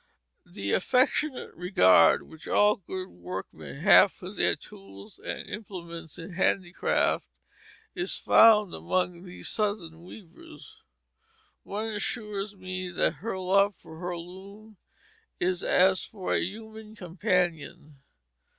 [0.47, 7.27] The affectionate regard which all good workmen have for their tools and implements in handcrafts
[7.93, 10.75] is found among these Southern weavers.
[11.61, 14.77] One assures me that her love for her loom
[15.39, 17.99] is as for a human companion.